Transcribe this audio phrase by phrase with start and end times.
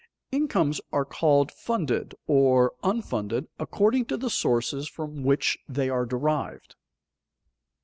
[0.33, 6.75] _Incomes are called funded or unfunded according to the sources from which they are derived.